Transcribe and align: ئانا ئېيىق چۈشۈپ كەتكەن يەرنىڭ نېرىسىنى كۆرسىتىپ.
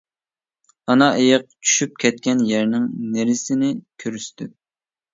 ئانا 0.93 1.09
ئېيىق 1.19 1.45
چۈشۈپ 1.51 1.95
كەتكەن 2.05 2.43
يەرنىڭ 2.55 2.91
نېرىسىنى 3.13 3.73
كۆرسىتىپ. 4.07 4.61